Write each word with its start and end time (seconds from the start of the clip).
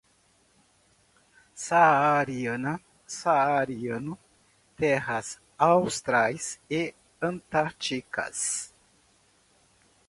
Saariana, 1.53 2.73
saariano, 3.05 4.17
terras 4.75 5.39
austrais 5.59 6.59
e 6.67 6.95
antárticas 7.21 8.73